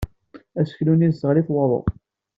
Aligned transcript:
Aseklu-nni 0.59 1.05
yesseɣli-t 1.07 1.49
waḍu. 1.53 1.81